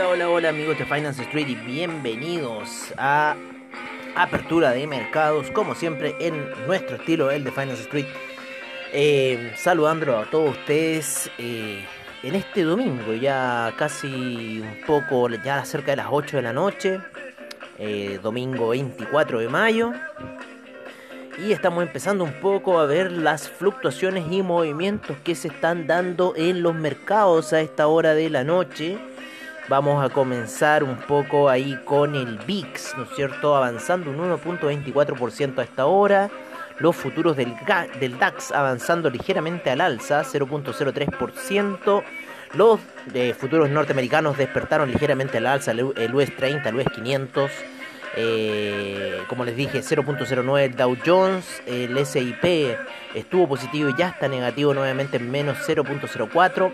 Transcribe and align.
Hola 0.00 0.50
amigos 0.50 0.78
de 0.78 0.84
Finance 0.84 1.22
Street 1.22 1.48
y 1.48 1.54
bienvenidos 1.56 2.94
a 2.96 3.34
Apertura 4.14 4.70
de 4.70 4.86
Mercados, 4.86 5.50
como 5.50 5.74
siempre 5.74 6.14
en 6.20 6.48
nuestro 6.68 6.98
estilo, 6.98 7.32
el 7.32 7.42
de 7.42 7.50
Finance 7.50 7.82
Street. 7.82 8.06
Eh, 8.92 9.52
saludando 9.56 10.16
a 10.16 10.30
todos 10.30 10.50
ustedes 10.56 11.28
eh, 11.38 11.84
en 12.22 12.36
este 12.36 12.62
domingo, 12.62 13.12
ya 13.14 13.74
casi 13.76 14.60
un 14.60 14.86
poco, 14.86 15.28
ya 15.30 15.64
cerca 15.64 15.90
de 15.90 15.96
las 15.96 16.06
8 16.08 16.36
de 16.36 16.42
la 16.44 16.52
noche, 16.52 17.00
eh, 17.80 18.20
domingo 18.22 18.68
24 18.68 19.40
de 19.40 19.48
mayo. 19.48 19.92
Y 21.38 21.50
estamos 21.50 21.82
empezando 21.82 22.22
un 22.22 22.34
poco 22.34 22.78
a 22.78 22.86
ver 22.86 23.10
las 23.10 23.48
fluctuaciones 23.48 24.26
y 24.30 24.42
movimientos 24.42 25.16
que 25.24 25.34
se 25.34 25.48
están 25.48 25.88
dando 25.88 26.34
en 26.36 26.62
los 26.62 26.76
mercados 26.76 27.52
a 27.52 27.60
esta 27.60 27.88
hora 27.88 28.14
de 28.14 28.30
la 28.30 28.44
noche. 28.44 28.96
Vamos 29.68 30.02
a 30.02 30.08
comenzar 30.08 30.82
un 30.82 30.96
poco 30.96 31.50
ahí 31.50 31.78
con 31.84 32.14
el 32.14 32.38
VIX, 32.38 32.96
¿no 32.96 33.02
es 33.02 33.10
cierto? 33.14 33.54
Avanzando 33.54 34.10
un 34.10 34.16
1.24% 34.18 35.58
a 35.58 35.62
esta 35.62 35.84
hora. 35.84 36.30
Los 36.78 36.96
futuros 36.96 37.36
del, 37.36 37.54
DAX 38.18 38.50
avanzando 38.52 39.10
ligeramente 39.10 39.68
al 39.68 39.82
alza, 39.82 40.22
0.03%. 40.22 42.02
Los 42.54 42.80
eh, 43.12 43.34
futuros 43.38 43.68
norteamericanos 43.68 44.38
despertaron 44.38 44.90
ligeramente 44.90 45.36
al 45.36 45.46
alza, 45.46 45.72
el 45.72 46.14
US 46.14 46.34
30, 46.34 46.66
el 46.66 46.76
US 46.76 46.86
500. 46.94 47.50
Eh, 48.16 49.22
como 49.28 49.44
les 49.44 49.54
dije, 49.54 49.80
0.09 49.80 50.60
el 50.60 50.76
Dow 50.76 50.96
Jones, 51.04 51.62
el 51.66 52.06
SIP 52.06 52.74
estuvo 53.14 53.46
positivo 53.46 53.90
y 53.90 53.96
ya 53.98 54.08
está 54.08 54.28
negativo 54.28 54.72
nuevamente 54.72 55.18
en 55.18 55.30
menos 55.30 55.58
0.04 55.66 56.72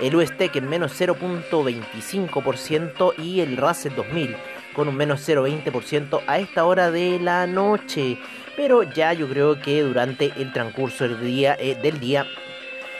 el 0.00 0.16
USTEC 0.16 0.56
en 0.56 0.68
menos 0.68 1.00
0.25% 1.00 3.14
y 3.18 3.40
el 3.40 3.56
Russell 3.56 3.94
2000 3.94 4.36
con 4.74 4.88
un 4.88 4.96
menos 4.96 5.26
0.20% 5.26 6.22
a 6.26 6.38
esta 6.38 6.64
hora 6.64 6.90
de 6.90 7.20
la 7.20 7.46
noche. 7.46 8.18
Pero 8.56 8.82
ya 8.82 9.12
yo 9.12 9.28
creo 9.28 9.60
que 9.60 9.82
durante 9.82 10.32
el 10.36 10.52
transcurso 10.52 11.04
del 11.04 11.20
día, 11.20 11.56
eh, 11.58 11.76
del 11.80 12.00
día 12.00 12.26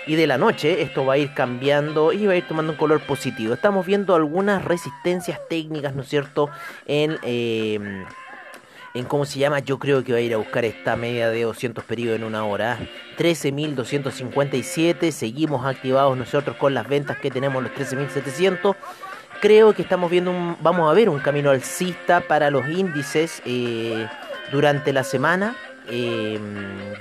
y 0.06 0.16
de 0.16 0.26
la 0.26 0.38
noche 0.38 0.82
esto 0.82 1.06
va 1.06 1.14
a 1.14 1.18
ir 1.18 1.32
cambiando 1.32 2.12
y 2.12 2.26
va 2.26 2.34
a 2.34 2.36
ir 2.36 2.46
tomando 2.46 2.72
un 2.72 2.78
color 2.78 3.00
positivo. 3.00 3.54
Estamos 3.54 3.86
viendo 3.86 4.14
algunas 4.14 4.64
resistencias 4.64 5.40
técnicas, 5.48 5.94
¿no 5.94 6.02
es 6.02 6.08
cierto? 6.08 6.50
En... 6.86 7.18
Eh, 7.22 8.04
en 8.94 9.04
cómo 9.06 9.26
se 9.26 9.40
llama, 9.40 9.58
yo 9.58 9.80
creo 9.80 10.04
que 10.04 10.12
va 10.12 10.18
a 10.18 10.22
ir 10.22 10.32
a 10.34 10.36
buscar 10.36 10.64
esta 10.64 10.94
media 10.94 11.28
de 11.28 11.42
200 11.42 11.82
periodos 11.82 12.20
en 12.20 12.24
una 12.24 12.44
hora. 12.44 12.78
13.257, 13.18 15.10
seguimos 15.10 15.66
activados 15.66 16.16
nosotros 16.16 16.56
con 16.56 16.74
las 16.74 16.88
ventas 16.88 17.18
que 17.18 17.28
tenemos 17.28 17.60
los 17.60 17.72
13.700. 17.72 18.76
Creo 19.40 19.74
que 19.74 19.82
estamos 19.82 20.08
viendo 20.12 20.30
un, 20.30 20.56
vamos 20.60 20.88
a 20.88 20.94
ver 20.94 21.08
un 21.08 21.18
camino 21.18 21.50
alcista 21.50 22.20
para 22.20 22.52
los 22.52 22.68
índices 22.68 23.42
eh, 23.44 24.06
durante 24.52 24.92
la 24.92 25.02
semana. 25.02 25.56
Eh, 25.88 26.38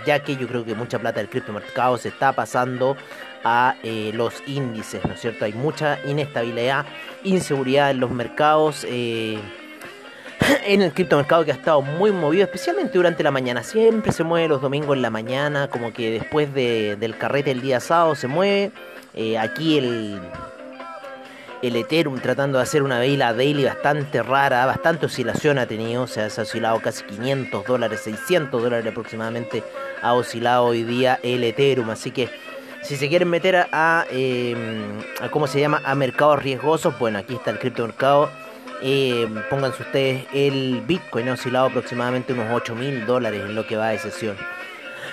ya 0.06 0.20
que 0.20 0.36
yo 0.36 0.46
creo 0.46 0.66
que 0.66 0.76
mucha 0.76 1.00
plata 1.00 1.20
del 1.20 1.30
criptomercado 1.30 1.98
se 1.98 2.10
está 2.10 2.34
pasando 2.34 2.98
a 3.46 3.76
eh, 3.82 4.12
los 4.14 4.44
índices, 4.46 5.06
¿no 5.06 5.14
es 5.14 5.22
cierto? 5.22 5.46
Hay 5.46 5.54
mucha 5.54 6.00
inestabilidad, 6.06 6.86
inseguridad 7.24 7.92
en 7.92 8.02
los 8.02 8.12
mercados 8.12 8.86
en 10.66 10.82
el 10.82 10.94
criptomercado 10.94 11.46
que 11.46 11.52
ha 11.52 11.56
estado 11.56 11.82
muy 11.82 12.12
movido, 12.12 12.44
especialmente 12.44 12.98
durante 12.98 13.24
la 13.24 13.32
mañana. 13.32 13.64
Siempre 13.64 14.12
se 14.12 14.24
mueve 14.24 14.48
los 14.48 14.62
domingos 14.62 14.96
en 14.96 15.02
la 15.02 15.10
mañana, 15.10 15.68
como 15.70 15.94
que 15.94 16.12
después 16.12 16.54
del 16.54 17.18
carrete 17.18 17.52
el 17.52 17.62
día 17.62 17.80
sábado 17.80 18.16
se 18.16 18.28
mueve. 18.28 18.72
Eh, 19.14 19.38
aquí 19.38 19.78
el, 19.78 20.20
el 21.62 21.76
Ethereum 21.76 22.20
tratando 22.20 22.58
de 22.58 22.64
hacer 22.64 22.84
una 22.84 23.00
vela 23.00 23.34
daily 23.34 23.64
bastante 23.66 24.24
rara, 24.24 24.66
bastante 24.66 25.06
oscilación 25.06 25.60
ha 25.60 25.68
tenido, 25.68 26.04
o 26.04 26.08
sea, 26.08 26.30
se 26.30 26.42
ha 26.42 26.44
oscilado 26.44 26.80
casi 26.80 27.04
500 27.04 27.66
dólares, 27.66 28.02
600 28.02 28.62
dólares 28.62 28.92
aproximadamente 28.92 29.64
ha 30.02 30.14
oscilado 30.14 30.66
hoy 30.66 30.84
día 30.84 31.20
el 31.24 31.44
Ethereum, 31.44 31.90
así 31.92 32.12
que 32.12 32.30
si 32.82 32.98
se 32.98 33.08
quieren 33.08 33.30
meter 33.30 33.56
a, 33.56 33.68
a, 33.72 34.06
em, 34.12 35.02
¿cómo 35.32 35.48
se 35.48 35.62
llama? 35.62 35.82
a 35.86 35.96
mercados 35.96 36.44
riesgosos, 36.44 36.98
bueno, 37.00 37.20
aquí 37.20 37.36
está 37.36 37.52
el 37.52 37.60
criptomercado 37.60 38.30
eh, 38.86 39.28
pónganse 39.50 39.82
ustedes, 39.82 40.26
el 40.34 40.84
Bitcoin 40.86 41.30
ha 41.30 41.34
oscilado 41.34 41.68
aproximadamente 41.68 42.34
unos 42.34 42.48
8 42.52 42.76
mil 42.76 43.06
dólares 43.06 43.42
en 43.46 43.56
lo 43.56 43.66
que 43.66 43.78
va 43.78 43.90
de 43.90 43.98
sesión. 43.98 44.36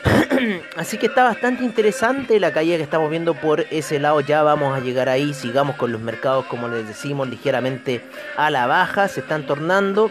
Así 0.76 0.98
que 0.98 1.06
está 1.06 1.22
bastante 1.22 1.62
interesante 1.62 2.41
la 2.41 2.53
caída 2.53 2.76
que 2.78 2.82
estamos 2.82 3.10
viendo 3.10 3.34
por 3.34 3.60
ese 3.70 4.00
lado. 4.00 4.20
Ya 4.22 4.42
vamos 4.42 4.76
a 4.76 4.81
llegar 4.81 5.08
ahí. 5.08 5.34
Sigamos 5.34 5.76
con 5.76 5.92
los 5.92 6.00
mercados, 6.00 6.47
como 6.47 6.66
les 6.66 6.86
decimos, 6.88 7.28
ligeramente 7.28 8.03
a 8.36 8.50
la 8.50 8.66
baja. 8.66 9.06
Se 9.06 9.20
están 9.20 9.47
tornando. 9.47 10.10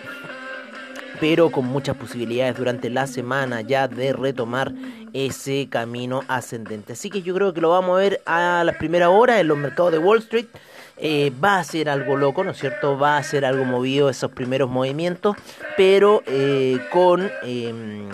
Pero 1.20 1.52
con 1.52 1.66
muchas 1.66 1.98
posibilidades 1.98 2.56
durante 2.56 2.90
la 2.90 3.08
semana 3.08 3.60
ya 3.60 3.90
de 3.90 4.14
retomar 4.14 4.72
ese 5.12 5.68
camino 5.70 6.24
ascendente. 6.30 6.94
Así 6.94 7.10
que 7.10 7.22
yo 7.22 7.34
creo 7.34 7.54
que 7.54 7.60
lo 7.60 7.72
vamos 7.72 7.98
a 7.98 8.00
ver 8.00 8.22
a 8.26 8.64
las 8.64 8.78
primeras 8.78 9.10
horas 9.10 9.42
en 9.42 9.50
los 9.50 9.58
mercados 9.58 9.92
de 9.92 9.98
Wall 9.98 10.20
Street. 10.20 10.46
Eh, 11.02 11.32
va 11.42 11.60
a 11.60 11.64
ser 11.64 11.90
algo 11.90 12.18
loco, 12.18 12.44
¿no 12.44 12.52
es 12.52 12.58
cierto? 12.58 12.98
Va 12.98 13.16
a 13.16 13.24
ser 13.24 13.46
algo 13.46 13.64
movido 13.64 14.10
esos 14.10 14.32
primeros 14.32 14.70
movimientos, 14.70 15.38
pero 15.78 16.22
eh, 16.28 16.78
con, 16.92 17.32
em, 17.44 18.10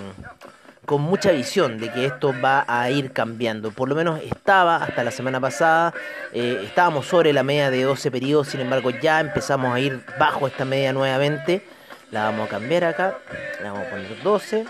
con 0.86 1.02
mucha 1.02 1.32
visión 1.32 1.80
de 1.80 1.92
que 1.92 2.06
esto 2.06 2.32
va 2.44 2.64
a 2.68 2.92
ir 2.92 3.12
cambiando. 3.12 3.72
Por 3.72 3.90
lo 3.90 3.96
menos 3.96 4.22
estaba 4.22 4.76
hasta 4.76 5.04
la 5.04 5.10
semana 5.10 5.40
pasada, 5.40 5.96
eh, 6.32 6.62
estábamos 6.64 7.08
sobre 7.08 7.34
la 7.34 7.42
media 7.42 7.72
de 7.72 7.82
12 7.82 8.12
periodos, 8.12 8.50
sin 8.50 8.62
embargo 8.62 8.92
ya 8.92 9.20
empezamos 9.20 9.74
a 9.74 9.80
ir 9.80 10.06
bajo 10.20 10.46
esta 10.46 10.64
media 10.64 10.94
nuevamente. 10.94 11.66
La 12.12 12.26
vamos 12.26 12.48
a 12.48 12.52
cambiar 12.52 12.84
acá, 12.84 13.18
la 13.64 13.72
vamos 13.72 13.88
a 13.88 13.90
poner 13.90 14.22
12. 14.22 14.66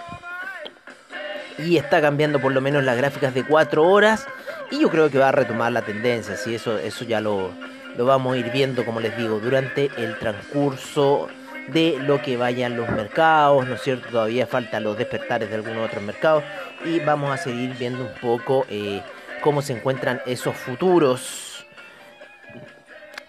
Y 1.57 1.75
está 1.75 1.99
cambiando 1.99 2.39
por 2.39 2.53
lo 2.53 2.61
menos 2.61 2.81
las 2.85 2.95
gráficas 2.95 3.33
de 3.33 3.43
4 3.43 3.85
horas. 3.85 4.25
Y 4.71 4.79
yo 4.79 4.89
creo 4.89 5.11
que 5.11 5.17
va 5.17 5.29
a 5.29 5.31
retomar 5.33 5.73
la 5.73 5.81
tendencia, 5.81 6.37
si 6.37 6.55
eso, 6.55 6.79
eso 6.79 7.05
ya 7.05 7.21
lo, 7.21 7.51
lo 7.97 8.05
vamos 8.05 8.35
a 8.35 8.37
ir 8.37 8.51
viendo, 8.51 8.85
como 8.85 8.99
les 8.99 9.15
digo, 9.17 9.39
durante 9.39 9.89
el 9.97 10.17
transcurso 10.19 11.27
de 11.67 11.97
lo 11.99 12.21
que 12.21 12.37
vayan 12.37 12.77
los 12.77 12.89
mercados, 12.89 13.67
¿no 13.67 13.75
es 13.75 13.81
cierto? 13.81 14.09
Todavía 14.09 14.45
faltan 14.45 14.83
los 14.83 14.97
despertares 14.97 15.49
de 15.49 15.55
algunos 15.55 15.87
otros 15.87 16.03
mercados 16.03 16.43
y 16.83 16.99
vamos 16.99 17.31
a 17.31 17.37
seguir 17.37 17.73
viendo 17.77 18.01
un 18.01 18.13
poco 18.21 18.65
eh, 18.69 19.01
cómo 19.41 19.61
se 19.61 19.73
encuentran 19.73 20.21
esos 20.25 20.55
futuros 20.55 21.44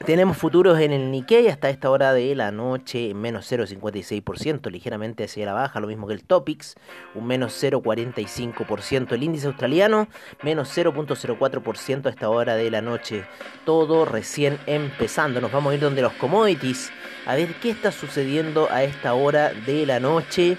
tenemos 0.04 0.36
futuros 0.36 0.78
en 0.78 0.92
el 0.92 1.10
Nikkei 1.10 1.48
hasta 1.48 1.70
esta 1.70 1.90
hora 1.90 2.12
de 2.12 2.34
la 2.34 2.52
noche 2.52 3.10
en 3.10 3.20
menos 3.20 3.50
0,56%, 3.50 4.70
ligeramente 4.70 5.24
hacia 5.24 5.46
la 5.46 5.54
baja, 5.54 5.80
lo 5.80 5.86
mismo 5.86 6.06
que 6.06 6.12
el 6.12 6.22
Topix, 6.22 6.74
un 7.14 7.26
menos 7.26 7.60
0,45%. 7.62 9.12
El 9.12 9.22
índice 9.22 9.46
australiano, 9.46 10.08
menos 10.42 10.76
0,04% 10.76 12.06
a 12.06 12.10
esta 12.10 12.28
hora 12.28 12.56
de 12.56 12.70
la 12.70 12.82
noche. 12.82 13.24
Todo 13.64 14.04
recién 14.04 14.58
empezando. 14.66 15.40
Nos 15.40 15.50
vamos 15.50 15.72
a 15.72 15.74
ir 15.74 15.80
donde 15.80 16.02
los 16.02 16.12
commodities, 16.14 16.92
a 17.24 17.34
ver 17.34 17.54
qué 17.54 17.70
está 17.70 17.90
sucediendo 17.90 18.68
a 18.70 18.84
esta 18.84 19.14
hora 19.14 19.52
de 19.52 19.86
la 19.86 19.98
noche. 19.98 20.58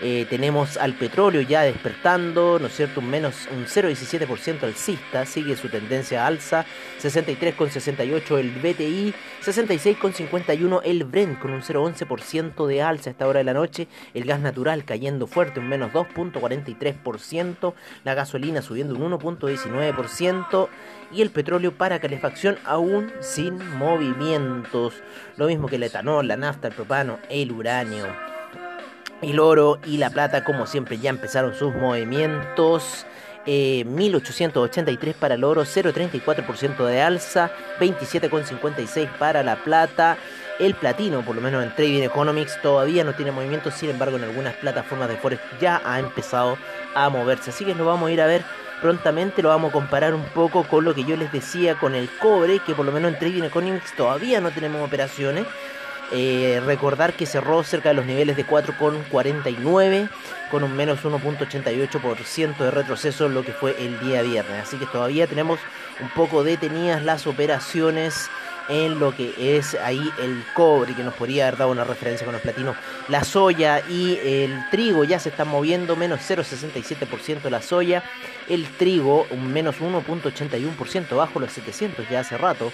Eh, 0.00 0.26
tenemos 0.30 0.76
al 0.76 0.94
petróleo 0.94 1.40
ya 1.40 1.62
despertando, 1.62 2.60
¿no 2.60 2.68
es 2.68 2.76
cierto? 2.76 3.00
Un 3.00 3.10
menos 3.10 3.48
un 3.50 3.66
0,17% 3.66 4.62
alcista, 4.62 5.26
sigue 5.26 5.56
su 5.56 5.68
tendencia 5.68 6.24
alza, 6.24 6.64
63,68 7.02 8.38
el 8.38 8.50
BTI, 8.50 9.12
66,51 9.44 10.80
el 10.84 11.02
Brent 11.02 11.40
con 11.40 11.50
un 11.50 11.62
0,11% 11.62 12.66
de 12.66 12.82
alza 12.82 13.10
a 13.10 13.12
esta 13.12 13.26
hora 13.26 13.38
de 13.38 13.44
la 13.44 13.54
noche, 13.54 13.88
el 14.14 14.24
gas 14.24 14.38
natural 14.38 14.84
cayendo 14.84 15.26
fuerte, 15.26 15.58
un 15.58 15.68
menos 15.68 15.92
2,43%, 15.92 17.74
la 18.04 18.14
gasolina 18.14 18.62
subiendo 18.62 18.94
un 18.94 19.12
1,19% 19.12 20.68
y 21.10 21.22
el 21.22 21.30
petróleo 21.30 21.76
para 21.76 21.98
calefacción 21.98 22.56
aún 22.64 23.12
sin 23.20 23.58
movimientos, 23.76 25.02
lo 25.36 25.48
mismo 25.48 25.66
que 25.66 25.76
el 25.76 25.82
etanol, 25.82 26.28
la 26.28 26.36
nafta, 26.36 26.68
el 26.68 26.74
propano, 26.74 27.18
el 27.28 27.50
uranio. 27.50 28.37
El 29.20 29.40
oro 29.40 29.78
y 29.84 29.98
la 29.98 30.10
plata, 30.10 30.44
como 30.44 30.66
siempre, 30.66 30.98
ya 30.98 31.10
empezaron 31.10 31.54
sus 31.54 31.74
movimientos. 31.74 33.06
1883 33.46 35.14
eh, 35.14 35.16
para 35.18 35.34
el 35.34 35.44
oro, 35.44 35.62
0,34% 35.62 36.84
de 36.84 37.00
alza, 37.00 37.50
27,56 37.80 39.08
para 39.18 39.42
la 39.42 39.56
plata. 39.56 40.18
El 40.58 40.74
platino, 40.74 41.22
por 41.22 41.36
lo 41.36 41.40
menos 41.40 41.64
en 41.64 41.74
Trading 41.74 42.02
Economics, 42.02 42.60
todavía 42.60 43.04
no 43.04 43.14
tiene 43.14 43.32
movimiento, 43.32 43.70
sin 43.70 43.90
embargo 43.90 44.16
en 44.16 44.24
algunas 44.24 44.54
plataformas 44.56 45.08
de 45.08 45.16
Forex 45.16 45.40
ya 45.60 45.80
ha 45.84 45.98
empezado 45.98 46.58
a 46.94 47.08
moverse. 47.08 47.50
Así 47.50 47.64
que 47.64 47.74
lo 47.74 47.86
vamos 47.86 48.08
a 48.08 48.12
ir 48.12 48.20
a 48.20 48.26
ver 48.26 48.42
prontamente, 48.82 49.42
lo 49.42 49.48
vamos 49.48 49.70
a 49.70 49.72
comparar 49.72 50.14
un 50.14 50.24
poco 50.24 50.64
con 50.64 50.84
lo 50.84 50.94
que 50.94 51.04
yo 51.04 51.16
les 51.16 51.32
decía 51.32 51.76
con 51.76 51.94
el 51.94 52.10
cobre, 52.18 52.58
que 52.60 52.74
por 52.74 52.84
lo 52.84 52.92
menos 52.92 53.12
en 53.12 53.18
Trading 53.18 53.44
Economics 53.44 53.94
todavía 53.96 54.40
no 54.40 54.50
tenemos 54.50 54.86
operaciones. 54.86 55.46
Eh, 56.10 56.62
recordar 56.64 57.12
que 57.12 57.26
cerró 57.26 57.62
cerca 57.62 57.90
de 57.90 57.94
los 57.94 58.06
niveles 58.06 58.36
de 58.36 58.46
4,49 58.46 60.08
con 60.50 60.64
un 60.64 60.74
menos 60.74 61.04
1.88% 61.04 62.56
de 62.56 62.70
retroceso 62.70 63.28
lo 63.28 63.42
que 63.42 63.52
fue 63.52 63.76
el 63.78 64.00
día 64.00 64.22
viernes. 64.22 64.62
Así 64.62 64.78
que 64.78 64.86
todavía 64.86 65.26
tenemos 65.26 65.60
un 66.00 66.08
poco 66.10 66.44
detenidas 66.44 67.02
las 67.04 67.26
operaciones 67.26 68.30
en 68.70 68.98
lo 68.98 69.14
que 69.14 69.56
es 69.58 69.74
ahí 69.74 70.10
el 70.18 70.44
cobre, 70.54 70.94
que 70.94 71.02
nos 71.02 71.14
podría 71.14 71.46
haber 71.46 71.58
dado 71.58 71.70
una 71.70 71.84
referencia 71.84 72.24
con 72.24 72.34
el 72.34 72.40
platino. 72.40 72.74
La 73.08 73.24
soya 73.24 73.82
y 73.88 74.18
el 74.22 74.64
trigo 74.70 75.04
ya 75.04 75.18
se 75.18 75.30
están 75.30 75.48
moviendo, 75.48 75.96
menos 75.96 76.20
0,67% 76.20 77.50
la 77.50 77.62
soya, 77.62 78.02
el 78.48 78.66
trigo 78.66 79.26
un 79.30 79.52
menos 79.52 79.76
1,81% 79.80 81.16
bajo 81.16 81.40
los 81.40 81.52
700 81.52 82.08
ya 82.08 82.20
hace 82.20 82.36
rato. 82.36 82.72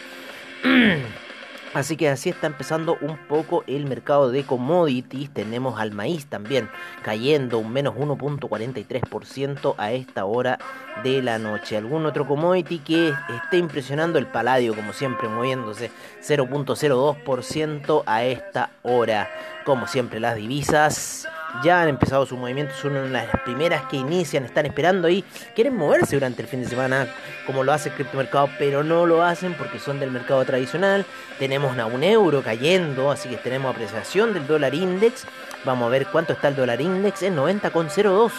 Así 1.75 1.97
que 1.97 2.09
así 2.09 2.31
está 2.31 2.47
empezando 2.47 2.97
un 3.01 3.17
poco 3.27 3.65
el 3.67 3.87
mercado 3.87 4.31
de 4.31 4.45
commodities. 4.45 5.29
Tenemos 5.31 5.81
al 5.81 5.91
maíz 5.91 6.27
también 6.27 6.71
cayendo 7.03 7.59
un 7.59 7.73
menos 7.73 7.97
1.43% 7.97 9.75
a 9.77 9.91
esta 9.91 10.25
hora 10.25 10.61
de 11.03 11.21
la 11.21 11.41
noche. 11.41 11.77
¿Algún 11.77 12.07
otro 12.07 12.29
commodity 12.29 12.79
que 12.79 13.13
esté 13.43 13.59
impresionando? 13.59 14.21
El 14.21 14.29
paladio, 14.29 14.77
como 14.77 14.93
siempre, 14.93 15.29
moviéndose 15.29 15.91
0.02% 16.23 18.05
a 18.07 18.23
esta 18.23 18.71
hora. 18.85 19.29
Como 19.65 19.89
siempre, 19.89 20.21
las 20.21 20.37
divisas 20.37 21.27
ya 21.63 21.83
han 21.83 21.89
empezado 21.89 22.27
su 22.27 22.37
movimiento, 22.37 22.75
son 22.75 22.95
de 22.95 23.09
las 23.09 23.29
primeras 23.45 23.87
que 23.87 23.97
inician, 23.97 24.45
están 24.45 24.67
esperando 24.67 25.09
ahí, 25.09 25.25
quieren 25.55 25.77
moverse 25.77 26.17
durante 26.17 26.43
el 26.43 26.49
fin 26.49 26.63
de 26.63 26.69
semana 26.69 27.07
como 27.47 27.63
lo 27.63 27.73
hace 27.73 27.91
el 27.91 27.95
criptomercado, 27.95 28.49
pero 28.59 28.83
no 28.83 29.07
lo 29.07 29.23
hacen 29.23 29.55
porque 29.55 29.79
son 29.79 30.01
del 30.01 30.11
mercado 30.11 30.45
tradicional. 30.45 31.07
Tenemos 31.39 31.79
a 31.79 31.87
un 31.87 32.03
euro 32.03 32.43
cayendo, 32.43 33.11
así 33.11 33.29
que 33.29 33.37
tenemos 33.37 33.73
apreciación 33.73 34.35
del 34.35 34.47
dólar 34.47 34.75
index. 34.75 35.27
Vamos 35.65 35.87
a 35.87 35.91
ver 35.91 36.07
cuánto 36.07 36.33
está 36.33 36.49
el 36.49 36.57
dólar 36.57 36.81
index 36.81 37.23
en 37.23 37.37
90,02. 37.37 38.33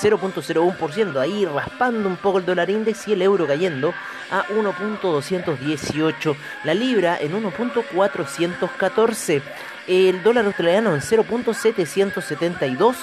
0.01%, 0.00 1.18
ahí 1.18 1.44
raspando 1.44 2.08
un 2.08 2.16
poco 2.16 2.38
el 2.38 2.46
dólar 2.46 2.70
index 2.70 3.08
y 3.08 3.14
el 3.14 3.22
euro 3.22 3.48
cayendo 3.48 3.92
a 4.30 4.46
1.218, 4.46 6.36
la 6.62 6.72
libra 6.72 7.18
en 7.20 7.32
1.414 7.32 9.42
el 9.88 10.22
dólar 10.22 10.44
australiano 10.44 10.94
en 10.94 11.00
0.772, 11.00 12.94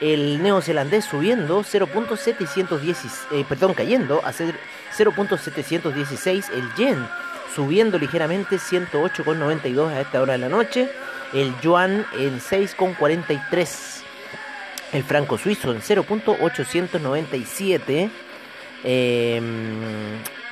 el 0.00 0.40
neozelandés 0.42 1.06
subiendo 1.06 1.62
0.716, 1.62 3.32
eh, 3.32 3.44
perdón, 3.48 3.72
cayendo 3.74 4.20
a 4.24 4.32
0.716, 4.32 6.52
el 6.52 6.72
yen 6.74 7.08
subiendo 7.54 7.98
ligeramente 7.98 8.56
108,92 8.56 9.88
a 9.88 10.02
esta 10.02 10.20
hora 10.20 10.34
de 10.34 10.38
la 10.38 10.48
noche, 10.48 10.88
el 11.32 11.58
yuan 11.60 12.04
en 12.18 12.40
6,43, 12.40 14.02
el 14.92 15.04
franco 15.04 15.38
suizo 15.38 15.72
en 15.72 15.80
0.897, 15.80 18.10
eh, 18.84 19.40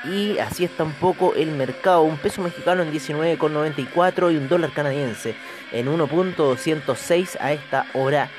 y 0.04 0.38
así 0.38 0.64
está 0.64 0.84
un 0.84 0.92
poco 0.92 1.34
el 1.34 1.50
mercado. 1.52 2.02
Un 2.02 2.16
peso 2.16 2.42
mexicano 2.42 2.82
en 2.82 2.92
19,94 2.92 4.32
y 4.32 4.36
un 4.36 4.48
dólar 4.48 4.72
canadiense 4.72 5.34
en 5.72 5.86
1.206 5.86 7.36
a 7.40 7.52
esta 7.52 7.86
hora 7.94 8.30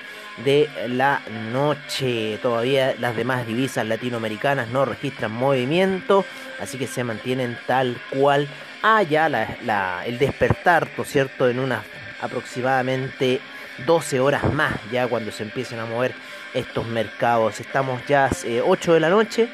de 0.44 0.70
la 0.88 1.22
noche. 1.52 2.40
Todavía 2.42 2.96
las 3.00 3.16
demás 3.16 3.46
divisas 3.46 3.86
latinoamericanas 3.86 4.70
no 4.70 4.86
registran 4.86 5.32
movimiento, 5.32 6.26
así 6.60 6.78
que 6.78 6.88
se 6.88 7.04
mantienen 7.04 7.58
tal 7.68 7.98
cual. 8.10 8.48
Allá 8.84 9.30
la, 9.30 10.04
el 10.08 10.18
despertar, 10.18 10.88
¿no 10.98 11.04
cierto?, 11.04 11.48
en 11.48 11.60
unas 11.60 11.84
aproximadamente 12.20 13.40
12 13.86 14.20
horas 14.20 14.52
más, 14.52 14.74
ya 14.92 15.08
cuando 15.08 15.32
se 15.32 15.44
empiecen 15.44 15.80
a 15.80 15.86
mover 15.86 16.14
estos 16.56 16.88
mercados. 16.88 17.60
Estamos 17.60 18.04
ya 18.08 18.30
8 18.32 18.92
eh, 18.92 18.94
de 18.96 19.00
la 19.00 19.10
noche 19.10 19.50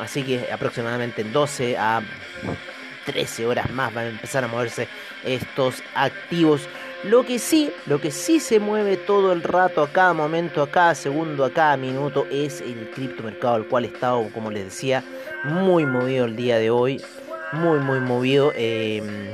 Así 0.00 0.22
que 0.22 0.50
aproximadamente 0.50 1.22
en 1.22 1.32
12 1.32 1.76
a 1.76 2.02
13 3.06 3.46
horas 3.46 3.70
más 3.70 3.92
van 3.92 4.06
a 4.06 4.08
empezar 4.08 4.44
a 4.44 4.48
moverse 4.48 4.88
estos 5.24 5.82
activos. 5.94 6.68
Lo 7.04 7.24
que 7.24 7.38
sí, 7.38 7.72
lo 7.86 8.00
que 8.00 8.10
sí 8.10 8.40
se 8.40 8.60
mueve 8.60 8.96
todo 8.96 9.32
el 9.32 9.42
rato, 9.42 9.82
a 9.82 9.88
cada 9.88 10.12
momento, 10.12 10.62
a 10.62 10.70
cada 10.70 10.94
segundo, 10.94 11.44
a 11.44 11.50
cada 11.50 11.76
minuto, 11.76 12.26
es 12.30 12.60
el 12.60 12.90
criptomercado, 12.90 13.56
el 13.56 13.66
cual 13.66 13.86
está, 13.86 14.12
como 14.34 14.50
les 14.50 14.64
decía, 14.64 15.02
muy 15.44 15.86
movido 15.86 16.26
el 16.26 16.36
día 16.36 16.58
de 16.58 16.70
hoy. 16.70 17.02
Muy, 17.52 17.78
muy 17.78 18.00
movido. 18.00 18.52
Em, 18.54 19.30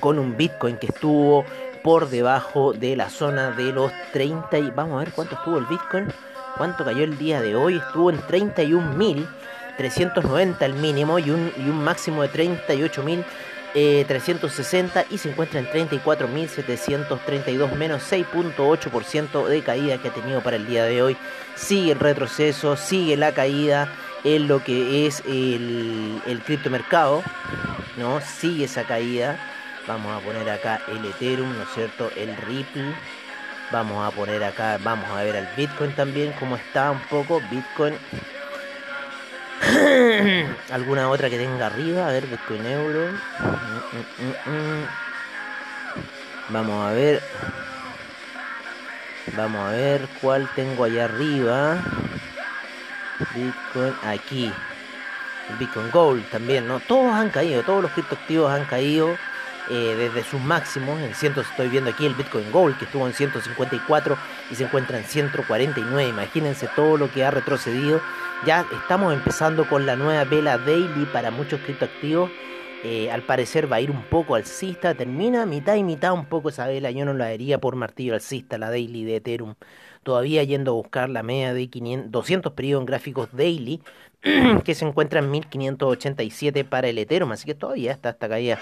con 0.00 0.18
un 0.18 0.36
Bitcoin 0.36 0.78
que 0.78 0.86
estuvo 0.86 1.44
por 1.82 2.08
debajo 2.08 2.72
de 2.72 2.96
la 2.96 3.10
zona 3.10 3.50
de 3.50 3.72
los 3.72 3.92
30 4.12 4.58
y 4.58 4.70
vamos 4.70 4.96
a 4.96 5.04
ver 5.04 5.12
cuánto 5.14 5.34
estuvo 5.34 5.58
el 5.58 5.66
Bitcoin, 5.66 6.08
cuánto 6.56 6.84
cayó 6.84 7.04
el 7.04 7.18
día 7.18 7.40
de 7.40 7.54
hoy, 7.54 7.76
estuvo 7.76 8.10
en 8.10 8.18
31 8.26 8.94
mil 8.94 9.26
390 9.80 10.66
el 10.66 10.74
mínimo 10.74 11.18
y 11.18 11.30
un, 11.30 11.50
y 11.56 11.62
un 11.62 11.82
máximo 11.82 12.20
de 12.20 12.30
38.360 12.30 13.24
eh, 13.74 15.06
y 15.10 15.16
se 15.16 15.30
encuentra 15.30 15.58
en 15.58 15.68
34.732 15.68 17.72
menos 17.72 18.02
6.8% 18.12 19.46
de 19.46 19.62
caída 19.62 19.96
que 19.96 20.08
ha 20.08 20.12
tenido 20.12 20.42
para 20.42 20.56
el 20.56 20.66
día 20.66 20.84
de 20.84 21.00
hoy. 21.00 21.16
Sigue 21.54 21.92
el 21.92 21.98
retroceso, 21.98 22.76
sigue 22.76 23.16
la 23.16 23.32
caída 23.32 23.90
en 24.22 24.48
lo 24.48 24.62
que 24.62 25.06
es 25.06 25.22
el, 25.26 26.20
el 26.26 26.42
criptomercado, 26.42 27.22
¿no? 27.96 28.20
Sigue 28.20 28.66
esa 28.66 28.84
caída. 28.84 29.38
Vamos 29.86 30.14
a 30.14 30.20
poner 30.22 30.50
acá 30.50 30.82
el 30.88 31.02
Ethereum, 31.06 31.56
¿no 31.56 31.62
es 31.62 31.70
cierto? 31.70 32.10
El 32.16 32.36
Ripple. 32.36 32.92
Vamos 33.72 34.06
a 34.06 34.10
poner 34.14 34.44
acá, 34.44 34.78
vamos 34.82 35.08
a 35.08 35.22
ver 35.22 35.36
al 35.36 35.48
Bitcoin 35.56 35.92
también, 35.92 36.34
cómo 36.38 36.56
está 36.56 36.90
un 36.90 37.00
poco. 37.08 37.40
Bitcoin 37.50 37.94
alguna 40.70 41.08
otra 41.08 41.30
que 41.30 41.38
tenga 41.38 41.66
arriba, 41.66 42.08
a 42.08 42.12
ver, 42.12 42.26
Bitcoin 42.26 42.66
Euro. 42.66 43.08
Vamos 46.48 46.86
a 46.86 46.92
ver. 46.92 47.22
Vamos 49.36 49.68
a 49.68 49.70
ver 49.70 50.08
cuál 50.20 50.48
tengo 50.54 50.84
allá 50.84 51.04
arriba. 51.04 51.78
Bitcoin 53.34 53.94
aquí. 54.04 54.52
Bitcoin 55.58 55.90
Gold 55.90 56.30
también, 56.30 56.66
¿no? 56.68 56.80
Todos 56.80 57.12
han 57.12 57.30
caído, 57.30 57.62
todos 57.62 57.82
los 57.82 57.92
criptoactivos 57.92 58.52
han 58.52 58.64
caído 58.66 59.16
eh, 59.70 59.94
desde 59.96 60.28
sus 60.28 60.40
máximos. 60.40 61.00
En 61.00 61.14
cientos 61.14 61.46
estoy 61.48 61.68
viendo 61.68 61.90
aquí 61.90 62.04
el 62.04 62.14
Bitcoin 62.14 62.50
Gold 62.50 62.76
que 62.76 62.86
estuvo 62.86 63.06
en 63.06 63.14
154 63.14 64.16
y 64.50 64.56
se 64.56 64.64
encuentra 64.64 64.98
en 64.98 65.04
149. 65.04 66.08
Imagínense 66.08 66.68
todo 66.74 66.96
lo 66.96 67.10
que 67.10 67.24
ha 67.24 67.30
retrocedido. 67.30 68.00
Ya 68.44 68.66
estamos 68.72 69.14
empezando 69.14 69.68
con 69.68 69.86
la 69.86 69.94
nueva 69.94 70.24
vela 70.24 70.58
daily 70.58 71.06
para 71.12 71.30
muchos 71.30 71.60
criptoactivos. 71.60 72.30
Eh, 72.82 73.10
al 73.12 73.22
parecer 73.22 73.70
va 73.70 73.76
a 73.76 73.80
ir 73.80 73.90
un 73.90 74.02
poco 74.02 74.34
alcista, 74.34 74.94
termina 74.94 75.44
mitad 75.44 75.76
y 75.76 75.84
mitad 75.84 76.14
un 76.14 76.26
poco 76.26 76.48
esa 76.48 76.66
vela. 76.66 76.90
Yo 76.90 77.04
no 77.04 77.12
la 77.12 77.26
haría 77.26 77.58
por 77.58 77.76
martillo 77.76 78.14
alcista, 78.14 78.58
la 78.58 78.70
daily 78.70 79.04
de 79.04 79.16
Ethereum. 79.16 79.54
Todavía 80.02 80.42
yendo 80.42 80.72
a 80.72 80.74
buscar 80.74 81.10
la 81.10 81.22
media 81.22 81.54
de 81.54 81.68
500, 81.68 82.10
200 82.10 82.52
periodos 82.54 82.82
en 82.82 82.86
gráficos 82.86 83.28
daily, 83.32 83.82
que 84.64 84.74
se 84.74 84.84
encuentra 84.84 85.20
en 85.20 85.30
1587 85.30 86.64
para 86.64 86.88
el 86.88 86.98
Ethereum. 86.98 87.30
Así 87.30 87.44
que 87.44 87.54
todavía 87.54 87.92
está 87.92 88.10
esta 88.10 88.28
caída 88.28 88.58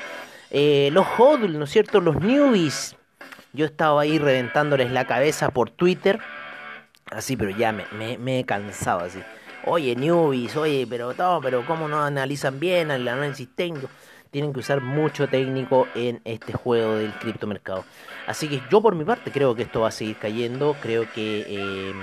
eh, 0.50 0.90
los 0.92 1.06
hodl, 1.18 1.58
¿no 1.58 1.64
es 1.64 1.70
cierto? 1.70 2.00
Los 2.00 2.20
newbies. 2.20 2.96
Yo 3.52 3.66
estaba 3.66 4.02
ahí 4.02 4.18
reventándoles 4.18 4.90
la 4.90 5.06
cabeza 5.06 5.50
por 5.50 5.70
Twitter. 5.70 6.20
Así, 7.10 7.36
pero 7.36 7.50
ya 7.50 7.72
me, 7.72 8.38
he 8.38 8.44
cansado 8.44 9.00
así. 9.00 9.20
Oye, 9.64 9.96
newbies, 9.96 10.56
oye, 10.56 10.86
pero 10.88 11.14
no, 11.14 11.40
pero 11.42 11.64
¿cómo 11.66 11.88
no 11.88 12.02
analizan 12.02 12.60
bien 12.60 12.90
el 12.90 13.08
análisis 13.08 13.48
técnico? 13.54 13.88
Tienen 14.30 14.52
que 14.52 14.60
usar 14.60 14.82
mucho 14.82 15.26
técnico 15.26 15.88
en 15.94 16.20
este 16.24 16.52
juego 16.52 16.96
del 16.96 17.12
criptomercado. 17.14 17.84
Así 18.26 18.46
que 18.46 18.60
yo 18.70 18.82
por 18.82 18.94
mi 18.94 19.04
parte 19.04 19.30
creo 19.30 19.54
que 19.54 19.62
esto 19.62 19.80
va 19.80 19.88
a 19.88 19.92
seguir 19.92 20.16
cayendo. 20.16 20.76
Creo 20.82 21.10
que 21.14 21.46
em, 21.48 21.98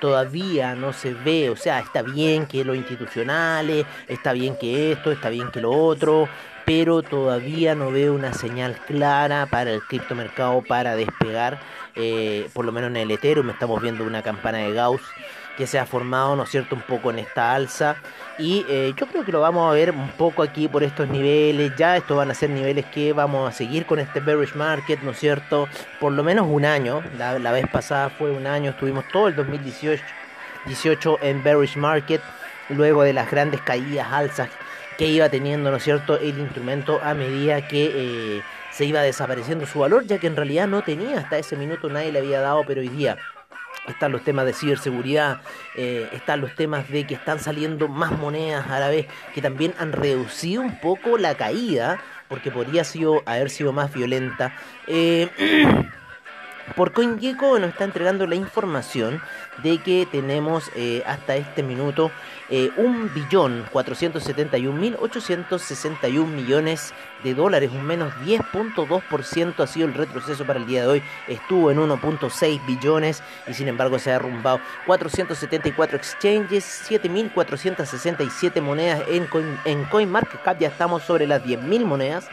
todavía 0.00 0.74
no 0.74 0.92
se 0.92 1.14
ve, 1.14 1.50
o 1.50 1.56
sea, 1.56 1.80
está 1.80 2.02
bien 2.02 2.46
que 2.46 2.64
lo 2.64 2.74
institucionales, 2.74 3.86
está 4.08 4.32
bien 4.32 4.56
que 4.56 4.92
esto, 4.92 5.12
está 5.12 5.28
bien 5.28 5.50
que 5.50 5.60
lo 5.60 5.70
otro, 5.70 6.28
pero 6.64 7.02
todavía 7.02 7.74
no 7.74 7.90
veo 7.90 8.14
una 8.14 8.32
señal 8.32 8.76
clara 8.86 9.46
para 9.46 9.72
el 9.72 9.82
criptomercado 9.82 10.62
para 10.62 10.96
despegar, 10.96 11.60
eh, 11.96 12.48
por 12.52 12.64
lo 12.64 12.72
menos 12.72 12.90
en 12.90 12.96
el 12.96 13.10
Ethereum. 13.10 13.50
Estamos 13.50 13.80
viendo 13.82 14.04
una 14.04 14.22
campana 14.22 14.58
de 14.58 14.72
Gauss 14.72 15.02
que 15.60 15.66
se 15.66 15.78
ha 15.78 15.84
formado, 15.84 16.36
¿no 16.36 16.44
es 16.44 16.48
cierto?, 16.48 16.74
un 16.74 16.80
poco 16.80 17.10
en 17.10 17.18
esta 17.18 17.54
alza. 17.54 17.96
Y 18.38 18.64
eh, 18.66 18.94
yo 18.96 19.06
creo 19.06 19.26
que 19.26 19.30
lo 19.30 19.42
vamos 19.42 19.70
a 19.70 19.74
ver 19.74 19.90
un 19.90 20.08
poco 20.12 20.42
aquí 20.42 20.68
por 20.68 20.82
estos 20.82 21.06
niveles. 21.06 21.76
Ya 21.76 21.98
estos 21.98 22.16
van 22.16 22.30
a 22.30 22.34
ser 22.34 22.48
niveles 22.48 22.86
que 22.86 23.12
vamos 23.12 23.46
a 23.46 23.52
seguir 23.52 23.84
con 23.84 23.98
este 23.98 24.20
bearish 24.20 24.54
market, 24.54 25.02
¿no 25.02 25.10
es 25.10 25.18
cierto? 25.18 25.68
Por 26.00 26.12
lo 26.12 26.24
menos 26.24 26.46
un 26.48 26.64
año. 26.64 27.02
La, 27.18 27.52
vez 27.52 27.68
pasada 27.68 28.08
fue 28.08 28.30
un 28.30 28.46
año, 28.46 28.70
estuvimos 28.70 29.04
todo 29.12 29.28
el 29.28 29.36
2018 29.36 30.02
18 30.64 31.18
en 31.20 31.42
bearish 31.42 31.76
market. 31.76 32.22
Luego 32.70 33.02
de 33.02 33.12
las 33.12 33.30
grandes 33.30 33.60
caídas, 33.60 34.10
alzas 34.10 34.48
que 34.96 35.08
iba 35.08 35.28
teniendo, 35.28 35.70
¿no 35.70 35.76
es 35.76 35.82
cierto?, 35.82 36.16
el 36.16 36.38
instrumento 36.38 37.00
a 37.04 37.12
medida 37.12 37.68
que 37.68 38.38
eh, 38.38 38.42
se 38.70 38.86
iba 38.86 39.02
desapareciendo 39.02 39.66
su 39.66 39.80
valor, 39.80 40.06
ya 40.06 40.16
que 40.16 40.26
en 40.26 40.36
realidad 40.36 40.68
no 40.68 40.80
tenía 40.80 41.18
hasta 41.18 41.36
ese 41.36 41.54
minuto 41.54 41.90
nadie 41.90 42.12
le 42.12 42.20
había 42.20 42.40
dado, 42.40 42.64
pero 42.66 42.80
hoy 42.80 42.88
día 42.88 43.18
están 43.86 44.12
los 44.12 44.22
temas 44.22 44.46
de 44.46 44.52
ciberseguridad, 44.52 45.40
eh, 45.76 46.08
están 46.12 46.40
los 46.40 46.54
temas 46.54 46.88
de 46.88 47.06
que 47.06 47.14
están 47.14 47.38
saliendo 47.38 47.88
más 47.88 48.12
monedas 48.12 48.68
a 48.68 48.78
la 48.80 48.88
vez, 48.88 49.06
que 49.34 49.42
también 49.42 49.74
han 49.78 49.92
reducido 49.92 50.62
un 50.62 50.78
poco 50.80 51.18
la 51.18 51.34
caída 51.34 52.00
porque 52.28 52.50
podría 52.50 52.84
sido, 52.84 53.22
haber 53.26 53.50
sido 53.50 53.72
más 53.72 53.92
violenta. 53.92 54.54
Eh, 54.86 55.28
por 56.76 56.92
CoinGecko 56.92 57.58
nos 57.58 57.70
está 57.70 57.84
entregando 57.84 58.26
la 58.26 58.34
información 58.34 59.22
de 59.62 59.78
que 59.78 60.06
tenemos 60.10 60.70
eh, 60.74 61.02
hasta 61.06 61.36
este 61.36 61.62
minuto 61.62 62.10
eh, 62.48 62.70
un 62.76 63.12
billón 63.14 63.64
471.861 63.72 66.26
millones 66.26 66.92
de 67.22 67.34
dólares, 67.34 67.70
un 67.72 67.84
menos 67.84 68.12
10.2% 68.24 69.60
ha 69.60 69.66
sido 69.66 69.86
el 69.86 69.94
retroceso 69.94 70.44
para 70.44 70.58
el 70.58 70.66
día 70.66 70.82
de 70.82 70.88
hoy, 70.88 71.02
estuvo 71.28 71.70
en 71.70 71.78
1.6 71.78 72.66
billones 72.66 73.22
y 73.46 73.54
sin 73.54 73.68
embargo 73.68 73.98
se 73.98 74.10
ha 74.10 74.14
derrumbado 74.14 74.60
474 74.86 75.96
exchanges, 75.96 76.84
7.467 76.88 78.60
monedas 78.60 79.02
en, 79.08 79.26
Coin, 79.26 79.58
en 79.64 79.84
CoinMarketCap, 79.84 80.58
ya 80.58 80.68
estamos 80.68 81.02
sobre 81.02 81.26
las 81.26 81.44
10.000 81.44 81.84
monedas. 81.84 82.28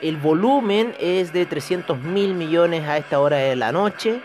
El 0.00 0.16
volumen 0.16 0.94
es 1.00 1.32
de 1.32 1.44
300 1.44 1.98
mil 1.98 2.34
millones 2.34 2.86
a 2.86 2.98
esta 2.98 3.18
hora 3.18 3.38
de 3.38 3.56
la 3.56 3.72
noche. 3.72 4.20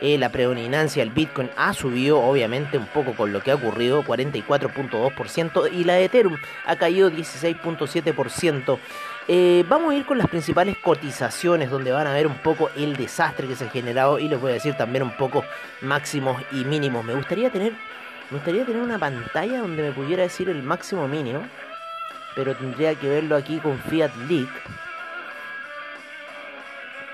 Eh, 0.00 0.16
la 0.16 0.30
predominancia 0.30 1.02
del 1.02 1.12
Bitcoin 1.12 1.50
ha 1.56 1.74
subido, 1.74 2.20
obviamente, 2.20 2.78
un 2.78 2.86
poco 2.86 3.12
con 3.14 3.32
lo 3.32 3.42
que 3.42 3.50
ha 3.50 3.56
ocurrido, 3.56 4.02
44.2%, 4.04 5.70
y 5.70 5.84
la 5.84 5.94
de 5.94 6.04
Ethereum 6.04 6.36
ha 6.64 6.76
caído 6.76 7.10
16.7%. 7.10 8.78
Eh, 9.26 9.64
vamos 9.68 9.90
a 9.90 9.96
ir 9.96 10.06
con 10.06 10.16
las 10.16 10.28
principales 10.28 10.78
cotizaciones, 10.78 11.68
donde 11.68 11.92
van 11.92 12.06
a 12.06 12.14
ver 12.14 12.26
un 12.26 12.38
poco 12.38 12.70
el 12.76 12.96
desastre 12.96 13.48
que 13.48 13.56
se 13.56 13.66
ha 13.66 13.70
generado, 13.70 14.18
y 14.18 14.28
les 14.28 14.40
voy 14.40 14.52
a 14.52 14.54
decir 14.54 14.74
también 14.78 15.02
un 15.02 15.14
poco 15.16 15.44
máximos 15.82 16.40
y 16.52 16.64
mínimos. 16.64 17.04
Me 17.04 17.14
gustaría 17.14 17.50
tener, 17.50 17.72
me 18.30 18.38
gustaría 18.38 18.64
tener 18.64 18.80
una 18.80 18.98
pantalla 18.98 19.58
donde 19.58 19.82
me 19.82 19.92
pudiera 19.92 20.22
decir 20.22 20.48
el 20.48 20.62
máximo 20.62 21.06
mínimo, 21.06 21.42
pero 22.34 22.54
tendría 22.54 22.94
que 22.94 23.08
verlo 23.08 23.36
aquí 23.36 23.58
con 23.58 23.78
Fiat 23.78 24.14
Leak. 24.28 24.87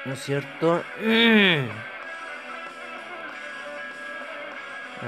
¿No 0.05 0.13
es 0.13 0.23
cierto? 0.23 0.85
Mm. 1.01 1.69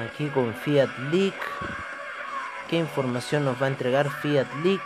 Aquí 0.07 0.29
con 0.29 0.55
Fiat 0.55 0.89
Leak. 1.11 1.35
¿Qué 2.69 2.77
información 2.77 3.45
nos 3.45 3.61
va 3.61 3.67
a 3.67 3.69
entregar 3.69 4.11
Fiat 4.11 4.47
Leak? 4.65 4.83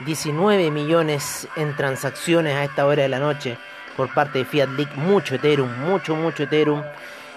...19 0.00 0.70
millones 0.70 1.48
en 1.56 1.74
transacciones 1.74 2.54
a 2.54 2.64
esta 2.64 2.86
hora 2.86 3.02
de 3.02 3.08
la 3.08 3.18
noche... 3.18 3.58
...por 3.96 4.14
parte 4.14 4.38
de 4.38 4.44
Fiat 4.44 4.68
Leak... 4.68 4.94
...mucho 4.94 5.34
Ethereum, 5.34 5.68
mucho, 5.80 6.14
mucho 6.14 6.44
Ethereum... 6.44 6.84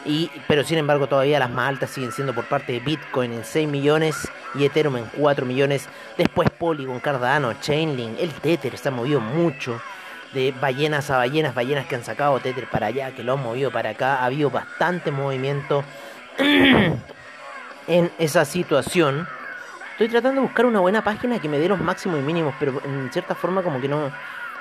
Y, 0.05 0.31
pero 0.48 0.63
sin 0.63 0.79
embargo 0.79 1.08
todavía 1.08 1.38
las 1.38 1.51
más 1.51 1.70
altas 1.70 1.91
siguen 1.91 2.12
siendo 2.12 2.34
por 2.34 2.46
parte 2.46 2.74
de 2.74 2.79
Bitcoin 2.79 3.34
en 3.34 3.46
6 3.46 3.67
millones 3.67 4.27
y 4.55 4.65
Ethereum 4.65 4.98
en 4.98 5.05
4 5.05 5.46
millones. 5.46 5.88
Después 6.17 6.50
Polygon, 6.50 7.00
Cardano, 7.00 7.53
Chainlink, 7.62 8.20
el 8.20 8.31
Tether 8.31 8.77
se 8.77 8.89
ha 8.89 8.91
movido 8.91 9.20
mucho. 9.20 9.79
De 10.34 10.53
ballenas 10.53 11.12
a 11.12 11.17
ballenas, 11.17 11.53
ballenas 11.53 11.86
que 11.88 11.96
han 11.96 12.05
sacado 12.05 12.39
Tether 12.39 12.65
para 12.70 12.88
allá, 12.88 13.13
que 13.13 13.22
lo 13.22 13.34
han 13.34 13.43
movido 13.43 13.70
para 13.70 13.89
acá. 13.89 14.15
Ha 14.15 14.25
habido 14.25 14.50
bastante 14.50 15.12
movimiento 15.12 15.84
en 17.88 18.12
esa 18.17 18.46
situación. 18.46 19.27
Estoy 19.91 20.08
tratando 20.08 20.41
de 20.41 20.48
buscar 20.48 20.65
una 20.65 20.79
buena 20.79 21.03
página 21.03 21.39
que 21.39 21.50
me 21.50 21.60
dé 21.60 21.67
los 21.67 21.79
máximos 21.79 22.17
y 22.20 22.24
mínimos, 22.24 22.55
pero 22.60 22.81
en 22.86 23.12
cierta 23.12 23.36
forma 23.36 23.62
como 23.62 23.81
que 23.81 23.89
no, 23.89 24.10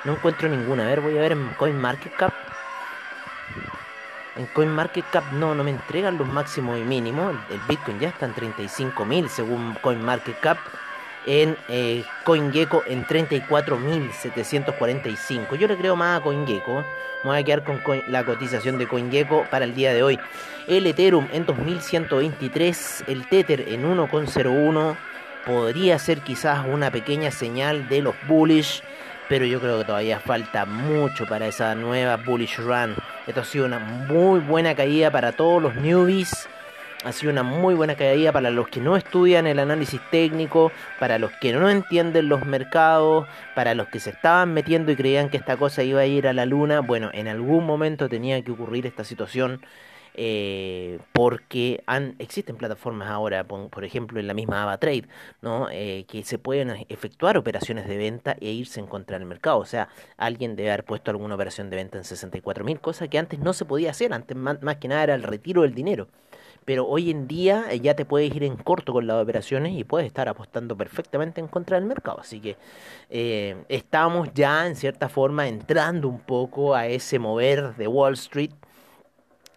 no 0.03 0.11
encuentro 0.11 0.49
ninguna. 0.49 0.83
A 0.83 0.87
ver, 0.87 0.99
voy 0.99 1.17
a 1.17 1.21
ver 1.21 1.31
en 1.31 1.49
CoinMarketCap. 1.57 2.50
En 4.37 4.45
CoinMarketCap 4.47 5.33
no, 5.33 5.53
no 5.53 5.63
me 5.63 5.69
entregan 5.71 6.17
los 6.17 6.27
máximos 6.27 6.79
y 6.79 6.83
mínimos. 6.83 7.35
El, 7.49 7.59
Bitcoin 7.67 7.99
ya 7.99 8.07
está 8.09 8.27
en 8.27 8.33
35.000 8.33 9.27
según 9.27 9.73
CoinMarketCap. 9.81 10.57
En 11.25 11.57
eh, 11.67 12.05
CoinGecko 12.23 12.83
en 12.87 13.05
34.745. 13.05 15.55
Yo 15.55 15.67
le 15.67 15.77
creo 15.77 15.95
más 15.95 16.19
a 16.19 16.23
CoinGecko. 16.23 16.83
Me 17.23 17.29
voy 17.29 17.37
a 17.39 17.43
quedar 17.43 17.63
con 17.63 17.79
la 18.07 18.25
cotización 18.25 18.79
de 18.79 18.87
CoinGecko 18.87 19.45
para 19.51 19.65
el 19.65 19.75
día 19.75 19.93
de 19.93 20.01
hoy. 20.01 20.19
El 20.67 20.87
Ethereum 20.87 21.27
en 21.31 21.45
2123. 21.45 23.03
El 23.07 23.27
Tether 23.27 23.67
en 23.67 23.83
1,01. 23.83 24.97
Podría 25.45 25.99
ser 25.99 26.21
quizás 26.21 26.65
una 26.65 26.89
pequeña 26.89 27.29
señal 27.31 27.87
de 27.89 28.01
los 28.01 28.15
bullish 28.27 28.81
pero 29.31 29.45
yo 29.45 29.61
creo 29.61 29.77
que 29.79 29.85
todavía 29.85 30.19
falta 30.19 30.65
mucho 30.65 31.25
para 31.25 31.47
esa 31.47 31.73
nueva 31.73 32.17
bullish 32.17 32.57
run. 32.57 32.93
Esto 33.25 33.39
ha 33.39 33.45
sido 33.45 33.65
una 33.65 33.79
muy 33.79 34.41
buena 34.41 34.75
caída 34.75 35.09
para 35.09 35.31
todos 35.31 35.63
los 35.63 35.73
newbies. 35.75 36.49
Ha 37.05 37.13
sido 37.13 37.31
una 37.31 37.41
muy 37.41 37.73
buena 37.73 37.95
caída 37.95 38.33
para 38.33 38.49
los 38.49 38.67
que 38.67 38.81
no 38.81 38.97
estudian 38.97 39.47
el 39.47 39.59
análisis 39.59 40.01
técnico, 40.11 40.73
para 40.99 41.17
los 41.17 41.31
que 41.39 41.53
no 41.53 41.69
entienden 41.69 42.27
los 42.27 42.45
mercados, 42.45 43.25
para 43.55 43.73
los 43.73 43.87
que 43.87 44.01
se 44.01 44.09
estaban 44.09 44.53
metiendo 44.53 44.91
y 44.91 44.97
creían 44.97 45.29
que 45.29 45.37
esta 45.37 45.55
cosa 45.55 45.81
iba 45.81 46.01
a 46.01 46.05
ir 46.05 46.27
a 46.27 46.33
la 46.33 46.45
luna. 46.45 46.81
Bueno, 46.81 47.09
en 47.13 47.29
algún 47.29 47.65
momento 47.65 48.09
tenía 48.09 48.41
que 48.41 48.51
ocurrir 48.51 48.85
esta 48.85 49.05
situación 49.05 49.61
eh, 50.13 50.99
porque 51.13 51.83
existen 52.19 52.57
plataformas 52.57 53.09
ahora, 53.09 53.45
por, 53.45 53.85
ejemplo 53.85 54.19
en 54.19 54.27
la 54.27 54.33
misma 54.33 54.63
AvaTrade, 54.63 55.05
¿no? 55.41 55.67
Eh, 55.71 56.05
que 56.07 56.23
se 56.23 56.37
pueden 56.37 56.85
efectuar 56.89 57.37
operaciones 57.37 57.87
de 57.87 57.97
venta 57.97 58.35
e 58.39 58.51
irse 58.51 58.79
en 58.79 58.87
contra 58.87 59.17
del 59.17 59.27
mercado. 59.27 59.59
O 59.59 59.65
sea, 59.65 59.89
alguien 60.17 60.55
debe 60.55 60.71
haber 60.71 60.83
puesto 60.83 61.11
alguna 61.11 61.35
operación 61.35 61.69
de 61.69 61.77
venta 61.77 61.97
en 61.97 62.03
64 62.03 62.65
mil, 62.65 62.79
cosa 62.79 63.07
que 63.07 63.17
antes 63.17 63.39
no 63.39 63.53
se 63.53 63.65
podía 63.65 63.91
hacer, 63.91 64.13
antes 64.13 64.35
más, 64.35 64.57
que 64.77 64.87
nada 64.87 65.03
era 65.03 65.15
el 65.15 65.23
retiro 65.23 65.61
del 65.61 65.73
dinero. 65.73 66.07
Pero 66.65 66.87
hoy 66.87 67.09
en 67.09 67.27
día 67.27 67.65
eh, 67.71 67.79
ya 67.79 67.95
te 67.95 68.05
puedes 68.05 68.35
ir 68.35 68.43
en 68.43 68.55
corto 68.55 68.93
con 68.93 69.07
las 69.07 69.21
operaciones 69.21 69.73
y 69.73 69.83
puedes 69.83 70.07
estar 70.07 70.29
apostando 70.29 70.77
perfectamente 70.77 71.41
en 71.41 71.47
contra 71.47 71.77
del 71.77 71.87
mercado. 71.87 72.19
Así 72.19 72.39
que 72.39 72.57
estamos 73.69 74.29
ya 74.33 74.67
en 74.67 74.75
cierta 74.75 75.09
forma 75.09 75.47
entrando 75.47 76.07
un 76.07 76.19
poco 76.19 76.75
a 76.75 76.87
ese 76.87 77.17
mover 77.17 77.75
de 77.75 77.87
Wall 77.87 78.13
Street 78.13 78.51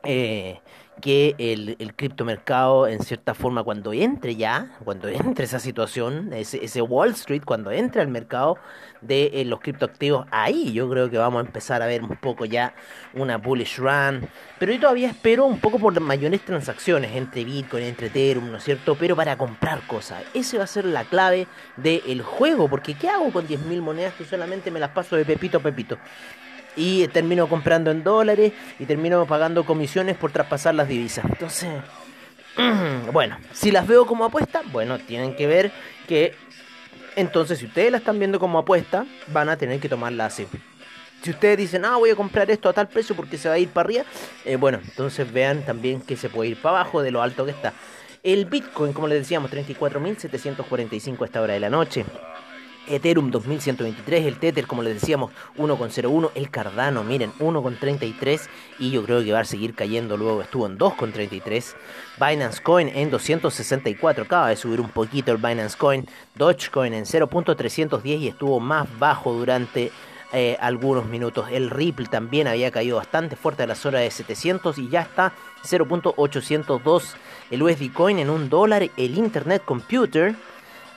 eh, 0.05 0.61
que 1.01 1.35
el, 1.39 1.77
el 1.79 1.95
criptomercado 1.95 2.87
en 2.87 3.03
cierta 3.03 3.35
forma 3.35 3.63
cuando 3.63 3.93
entre 3.93 4.37
ya, 4.37 4.77
cuando 4.85 5.09
entre 5.11 5.45
esa 5.45 5.59
situación, 5.59 6.33
ese, 6.33 6.83
Wall 6.83 7.11
Street, 7.11 7.43
cuando 7.45 7.71
entre 7.71 8.01
al 8.01 8.09
mercado 8.09 8.59
de 9.01 9.31
eh, 9.35 9.45
los 9.45 9.61
criptoactivos, 9.61 10.27
ahí 10.31 10.73
yo 10.73 10.89
creo 10.89 11.11
que 11.11 11.19
vamos 11.19 11.43
a 11.43 11.47
empezar 11.47 11.83
a 11.83 11.87
ver 11.87 12.03
un 12.03 12.17
poco 12.17 12.45
ya 12.45 12.75
una 13.13 13.37
bullish 13.37 13.79
run, 13.79 14.27
pero 14.59 14.73
yo 14.73 14.81
todavía 14.81 15.11
espero 15.11 15.45
un 15.45 15.59
poco 15.59 15.79
por 15.79 15.99
mayores 16.01 16.41
transacciones 16.43 17.15
entre 17.15 17.45
Bitcoin, 17.45 17.85
entre 17.85 18.07
Ethereum, 18.07 18.51
¿no 18.51 18.59
es 18.59 18.65
cierto? 18.65 18.95
Pero 18.95 19.15
para 19.17 19.37
comprar 19.37 19.87
cosas, 19.87 20.23
ese 20.33 20.59
va 20.59 20.65
a 20.65 20.69
ser 20.69 20.85
la 20.87 21.05
clave 21.05 21.47
del 21.77 22.23
juego, 22.23 22.69
porque 22.69 22.95
¿qué 22.95 23.09
hago 23.09 23.31
con 23.31 23.47
10.000 23.47 23.81
monedas 23.83 24.15
que 24.15 24.25
solamente 24.25 24.71
me 24.71 24.81
las 24.81 24.91
paso 24.91 25.17
de 25.17 25.25
pepito 25.25 25.59
a 25.59 25.61
pepito? 25.61 25.99
Y 26.77 27.07
termino 27.09 27.49
comprando 27.49 27.91
en 27.91 28.03
dólares 28.03 28.53
y 28.79 28.87
termino 28.87 29.27
pagando 29.27 29.65
comisiones 29.65 30.17
por 30.17 30.33
traspasar 30.33 30.75
las 30.75 30.89
divisas. 30.89 31.25
Entonces, 31.25 31.71
bueno, 33.13 33.37
si 33.53 33.71
las 33.71 33.87
veo 33.87 34.07
como 34.07 34.25
apuesta, 34.25 34.63
bueno, 34.73 34.99
tienen 34.99 35.35
que 35.37 35.47
ver 35.47 35.73
que 36.09 36.35
entonces 37.17 37.59
si 37.59 37.67
ustedes 37.67 37.93
la 37.93 37.99
están 37.99 38.19
viendo 38.19 38.41
como 38.41 38.59
apuesta, 38.59 39.07
van 39.29 39.49
a 39.49 39.57
tener 39.57 39.81
que 39.81 39.89
tomarla 39.89 40.27
así. 40.27 40.47
Si 41.23 41.31
ustedes 41.31 41.57
dicen, 41.57 41.85
ah, 41.85 41.97
voy 41.97 42.11
a 42.11 42.17
comprar 42.17 42.51
esto 42.51 42.69
a 42.69 42.73
tal 42.73 42.89
precio 42.89 43.17
porque 43.17 43.39
se 43.39 43.49
va 43.49 43.55
a 43.55 43.59
ir 43.59 43.69
para 43.69 43.87
arriba, 43.87 44.05
eh, 44.45 44.57
bueno, 44.57 44.81
entonces 44.85 45.33
vean 45.33 45.65
también 45.65 46.03
que 46.03 46.17
se 46.17 46.29
puede 46.29 46.51
ir 46.51 46.61
para 46.61 46.81
abajo 46.81 47.03
de 47.03 47.11
lo 47.11 47.23
alto 47.23 47.47
que 47.47 47.53
está. 47.53 47.73
El 48.23 48.47
Bitcoin, 48.47 48.93
como 48.93 49.07
les 49.07 49.21
decíamos, 49.21 49.51
34.745 49.51 51.23
a 51.23 51.25
esta 51.25 51.41
hora 51.41 51.55
de 51.55 51.61
la 51.61 51.71
noche. 51.71 52.05
Ethereum 52.89 53.31
2123, 53.31 54.27
el 54.27 54.39
Tether, 54.39 54.67
como 54.67 54.83
les 54.83 54.95
decíamos, 55.01 55.33
1,01, 55.57 56.31
el 56.35 56.51
Cardano, 56.51 57.05
miren, 57.05 57.33
1,33 57.39 58.49
y 58.79 58.91
yo 58.91 59.05
creo 59.05 59.23
que 59.25 59.33
va 59.33 59.41
a 59.41 59.45
seguir 59.45 59.75
cayendo 59.75 60.17
luego, 60.17 60.43
estuvo 60.43 60.67
en 60.67 60.79
2,33. 60.79 61.75
Binance 62.19 62.63
Coin 62.63 62.89
en 62.89 63.11
264, 63.11 64.25
acaba 64.25 64.49
de 64.49 64.57
subir 64.57 64.81
un 64.81 64.91
poquito 64.91 65.33
el 65.33 65.39
Binance 65.39 65.77
Coin. 65.77 66.07
Dogecoin 66.35 66.95
en 66.95 67.05
0.310 67.05 68.19
y 68.19 68.29
estuvo 68.29 68.61
más 68.61 68.87
bajo 68.99 69.33
durante 69.33 69.91
eh, 70.33 70.57
algunos 70.61 71.07
minutos. 71.07 71.47
El 71.51 71.71
Ripple 71.71 72.07
también 72.07 72.49
había 72.49 72.73
caído 72.73 72.97
bastante 72.97 73.37
fuerte 73.37 73.63
a 73.63 73.67
la 73.69 73.77
zona 73.77 73.99
de 74.01 74.11
700 74.11 74.79
y 74.79 74.89
ya 74.89 75.03
está 75.03 75.33
0.802. 75.63 77.15
El 77.51 77.63
USD 77.63 77.93
Coin 77.93 78.19
en 78.19 78.31
un 78.31 78.49
dólar, 78.49 78.83
el 78.97 79.17
Internet 79.17 79.63
Computer 79.65 80.35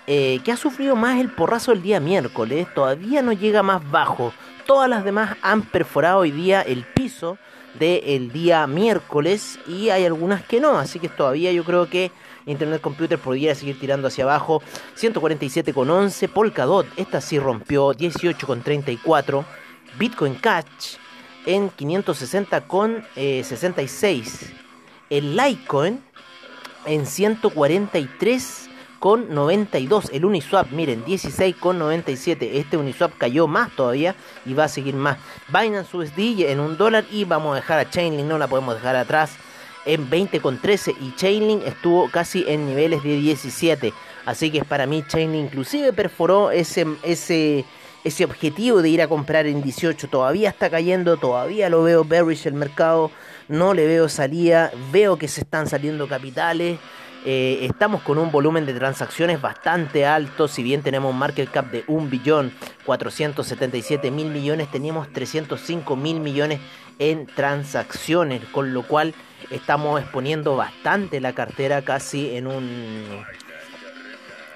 eh, 0.07 0.39
que 0.45 0.53
ha 0.53 0.57
sufrido 0.57 0.95
más 0.95 1.19
el 1.19 1.29
porrazo 1.29 1.73
el 1.73 1.81
día 1.81 1.99
miércoles, 1.99 2.65
todavía 2.73 3.21
no 3.21 3.33
llega 3.33 3.61
más 3.61 3.91
bajo. 3.91 4.31
Todas 4.65 4.89
las 4.89 5.03
demás 5.03 5.35
han 5.41 5.63
perforado 5.63 6.19
hoy 6.19 6.31
día 6.31 6.61
el 6.61 6.85
piso 6.85 7.37
del 7.77 8.31
día 8.31 8.65
miércoles 8.67 9.59
y 9.67 9.89
hay 9.89 10.05
algunas 10.05 10.45
que 10.45 10.61
no, 10.61 10.79
así 10.79 10.99
que 10.99 11.09
todavía 11.09 11.51
yo 11.51 11.65
creo 11.65 11.89
que 11.89 12.11
Internet 12.45 12.79
Computer 12.81 13.19
podría 13.19 13.53
seguir 13.53 13.77
tirando 13.79 14.07
hacia 14.07 14.23
abajo. 14.23 14.63
147,11, 14.97 16.29
Polkadot, 16.29 16.87
esta 16.95 17.19
sí 17.19 17.37
rompió 17.37 17.93
18,34, 17.93 19.43
Bitcoin 19.99 20.35
Cash 20.35 20.95
en 21.45 21.69
560,66. 21.69 24.53
el 25.09 25.35
Litecoin 25.35 26.01
en 26.85 27.05
143 27.05 28.66
con 28.99 29.33
92. 29.33 30.09
El 30.11 30.25
Uniswap, 30.25 30.71
miren, 30.71 31.05
16 31.05 31.55
con 31.55 31.79
97. 31.79 32.57
Este 32.57 32.77
Uniswap 32.77 33.17
cayó 33.17 33.47
más 33.47 33.71
todavía 33.75 34.15
y 34.45 34.53
va 34.53 34.65
a 34.65 34.69
seguir 34.69 34.95
más. 34.95 35.17
Binance 35.47 35.95
USD 35.95 36.49
en 36.49 36.59
un 36.59 36.77
dólar 36.77 37.05
y 37.11 37.25
vamos 37.25 37.53
a 37.53 37.55
dejar 37.55 37.79
a 37.79 37.89
Chainlink, 37.89 38.27
no 38.27 38.37
la 38.37 38.47
podemos 38.47 38.75
dejar 38.75 38.95
atrás 38.95 39.31
en 39.85 40.09
20 40.09 40.41
con 40.41 40.59
13 40.59 40.95
y 40.99 41.15
Chainlink 41.15 41.65
estuvo 41.65 42.09
casi 42.11 42.43
en 42.47 42.67
niveles 42.67 43.01
de 43.03 43.17
17. 43.17 43.93
Así 44.25 44.51
que 44.51 44.63
para 44.65 44.85
mí 44.85 45.03
Chainlink 45.07 45.45
inclusive 45.45 45.93
perforó 45.93 46.51
ese, 46.51 46.85
ese, 47.03 47.65
ese 48.03 48.25
objetivo 48.25 48.81
de 48.81 48.89
ir 48.89 49.01
a 49.01 49.07
comprar 49.07 49.47
en 49.47 49.63
18. 49.63 50.09
Todavía 50.09 50.49
está 50.49 50.69
cayendo, 50.69 51.17
todavía 51.17 51.69
lo 51.69 51.83
veo 51.83 52.03
bearish 52.03 52.47
el 52.47 52.53
mercado, 52.53 53.11
no 53.47 53.73
le 53.73 53.87
veo 53.87 54.09
salida, 54.09 54.71
veo 54.91 55.17
que 55.17 55.29
se 55.29 55.41
están 55.41 55.67
saliendo 55.67 56.07
capitales. 56.07 56.79
Eh, 57.29 57.65
estamos 57.65 58.03
con 58.03 58.19
un 58.19 58.31
volumen 58.31 58.65
de 58.65 58.73
transacciones 58.73 59.41
bastante 59.41 60.05
alto. 60.05 60.47
Si 60.47 60.63
bien 60.63 60.81
tenemos 60.81 61.11
un 61.11 61.19
market 61.19 61.51
cap 61.51 61.69
de 61.69 61.83
1 61.87 62.07
billón 62.07 62.53
477 62.85 64.11
mil 64.11 64.29
millones, 64.29 64.71
teníamos 64.71 65.11
305 65.11 65.97
mil 65.97 66.21
millones 66.21 66.61
en 66.99 67.25
transacciones, 67.25 68.45
con 68.53 68.73
lo 68.73 68.83
cual 68.83 69.13
estamos 69.51 69.99
exponiendo 69.99 70.55
bastante 70.55 71.19
la 71.19 71.33
cartera 71.33 71.81
casi 71.81 72.33
en 72.33 72.47
un 72.47 73.03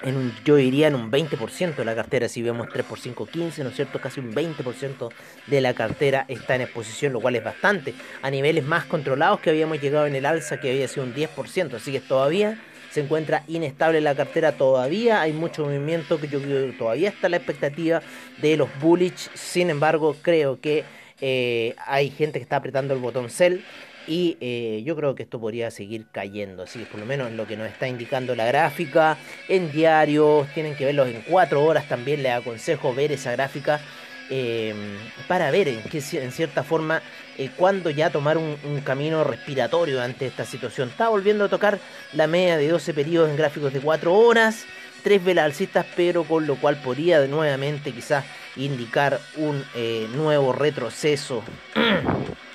en 0.04 0.32
yo 0.44 0.56
diría 0.56 0.88
en 0.88 0.94
un 0.94 1.10
20% 1.10 1.76
de 1.76 1.84
la 1.84 1.94
cartera, 1.94 2.28
si 2.28 2.42
vemos 2.42 2.68
3 2.72 2.84
por 2.84 2.98
5, 2.98 3.26
15, 3.26 3.62
¿no 3.62 3.70
es 3.70 3.76
cierto? 3.76 4.00
Casi 4.00 4.20
un 4.20 4.34
20% 4.34 5.08
de 5.46 5.60
la 5.60 5.74
cartera 5.74 6.24
está 6.28 6.54
en 6.54 6.62
exposición, 6.62 7.12
lo 7.12 7.20
cual 7.20 7.36
es 7.36 7.44
bastante, 7.44 7.94
a 8.22 8.30
niveles 8.30 8.64
más 8.64 8.84
controlados 8.84 9.40
que 9.40 9.50
habíamos 9.50 9.80
llegado 9.80 10.06
en 10.06 10.14
el 10.14 10.26
alza, 10.26 10.60
que 10.60 10.70
había 10.70 10.88
sido 10.88 11.04
un 11.04 11.14
10%, 11.14 11.74
así 11.74 11.92
que 11.92 12.00
todavía 12.00 12.58
se 12.90 13.00
encuentra 13.00 13.42
inestable 13.48 14.00
la 14.02 14.14
cartera, 14.14 14.52
todavía 14.52 15.22
hay 15.22 15.32
mucho 15.32 15.64
movimiento, 15.64 16.20
que 16.20 16.28
yo 16.28 16.42
creo 16.42 16.66
que 16.66 16.76
todavía 16.76 17.08
está 17.08 17.28
la 17.28 17.38
expectativa 17.38 18.02
de 18.42 18.56
los 18.56 18.68
bullish, 18.80 19.30
sin 19.32 19.70
embargo 19.70 20.14
creo 20.20 20.60
que 20.60 20.84
eh, 21.20 21.74
hay 21.86 22.10
gente 22.10 22.38
que 22.38 22.42
está 22.42 22.56
apretando 22.56 22.92
el 22.92 23.00
botón 23.00 23.30
sell, 23.30 23.64
y 24.06 24.36
eh, 24.40 24.82
yo 24.84 24.96
creo 24.96 25.14
que 25.14 25.22
esto 25.22 25.40
podría 25.40 25.70
seguir 25.70 26.06
cayendo, 26.10 26.64
así 26.64 26.80
que 26.80 26.86
por 26.86 27.00
lo 27.00 27.06
menos 27.06 27.32
lo 27.32 27.46
que 27.46 27.56
nos 27.56 27.68
está 27.68 27.88
indicando 27.88 28.34
la 28.34 28.46
gráfica 28.46 29.16
en 29.48 29.70
diarios, 29.70 30.48
tienen 30.54 30.74
que 30.74 30.84
verlos 30.84 31.08
en 31.08 31.22
4 31.22 31.62
horas 31.64 31.88
también, 31.88 32.22
les 32.22 32.32
aconsejo 32.32 32.94
ver 32.94 33.12
esa 33.12 33.32
gráfica 33.32 33.80
eh, 34.30 34.74
para 35.28 35.50
ver 35.50 35.68
en, 35.68 35.82
qué, 35.84 36.02
en 36.12 36.32
cierta 36.32 36.62
forma 36.62 37.02
eh, 37.38 37.50
cuándo 37.56 37.90
ya 37.90 38.10
tomar 38.10 38.38
un, 38.38 38.56
camino 38.84 39.24
respiratorio 39.24 40.02
ante 40.02 40.26
esta 40.26 40.44
situación. 40.44 40.88
Está 40.88 41.08
volviendo 41.08 41.44
a 41.44 41.48
tocar 41.48 41.78
la 42.12 42.26
media 42.26 42.56
de 42.56 42.68
12 42.68 42.94
periodos 42.94 43.30
en 43.30 43.36
gráficos 43.36 43.72
de 43.72 43.80
4 43.80 44.12
horas, 44.12 44.64
3 45.04 45.24
velas 45.24 45.44
alcistas, 45.44 45.86
pero 45.96 46.24
con 46.24 46.46
lo 46.46 46.56
cual 46.56 46.76
podría 46.82 47.24
nuevamente 47.26 47.92
quizás 47.92 48.24
indicar 48.56 49.20
un 49.36 49.62
nuevo 50.16 50.52
retroceso. 50.52 51.42